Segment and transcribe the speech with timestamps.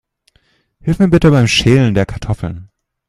[0.79, 2.71] Hilf mir bitte beim Schälen der Kartoffeln.